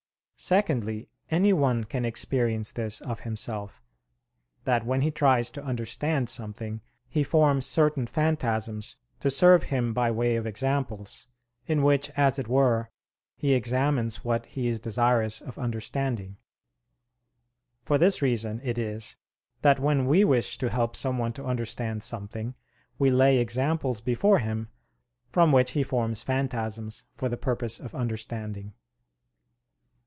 [0.43, 3.79] Secondly, anyone can experience this of himself,
[4.63, 10.09] that when he tries to understand something, he forms certain phantasms to serve him by
[10.09, 11.27] way of examples,
[11.67, 12.89] in which as it were
[13.37, 16.37] he examines what he is desirous of understanding.
[17.83, 19.15] For this reason it is
[19.61, 22.55] that when we wish to help someone to understand something,
[22.97, 24.69] we lay examples before him,
[25.29, 28.73] from which he forms phantasms for the purpose of understanding.